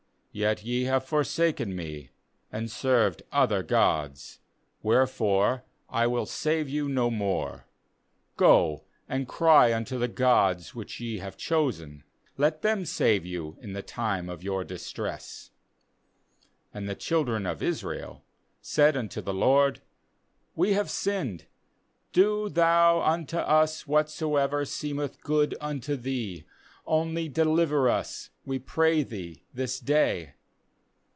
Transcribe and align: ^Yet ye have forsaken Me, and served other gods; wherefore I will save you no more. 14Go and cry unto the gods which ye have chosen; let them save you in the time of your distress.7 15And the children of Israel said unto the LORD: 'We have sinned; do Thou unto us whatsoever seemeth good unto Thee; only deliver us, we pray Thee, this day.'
^Yet 0.33 0.63
ye 0.63 0.85
have 0.85 1.03
forsaken 1.03 1.75
Me, 1.75 2.11
and 2.53 2.71
served 2.71 3.21
other 3.33 3.63
gods; 3.63 4.39
wherefore 4.81 5.65
I 5.89 6.07
will 6.07 6.25
save 6.25 6.69
you 6.69 6.87
no 6.87 7.09
more. 7.11 7.65
14Go 8.37 8.83
and 9.09 9.27
cry 9.27 9.73
unto 9.73 9.97
the 9.99 10.07
gods 10.07 10.73
which 10.73 11.01
ye 11.01 11.17
have 11.17 11.35
chosen; 11.35 12.05
let 12.37 12.61
them 12.61 12.85
save 12.85 13.25
you 13.25 13.57
in 13.59 13.73
the 13.73 13.81
time 13.83 14.29
of 14.29 14.41
your 14.41 14.63
distress.7 14.63 16.81
15And 16.81 16.87
the 16.87 16.95
children 16.95 17.45
of 17.45 17.61
Israel 17.61 18.23
said 18.61 18.95
unto 18.95 19.19
the 19.19 19.33
LORD: 19.33 19.81
'We 20.55 20.71
have 20.75 20.89
sinned; 20.89 21.45
do 22.13 22.47
Thou 22.47 23.01
unto 23.01 23.35
us 23.35 23.85
whatsoever 23.85 24.63
seemeth 24.63 25.19
good 25.23 25.57
unto 25.59 25.97
Thee; 25.97 26.45
only 26.87 27.29
deliver 27.29 27.87
us, 27.89 28.31
we 28.43 28.57
pray 28.57 29.03
Thee, 29.03 29.43
this 29.53 29.79
day.' 29.79 30.33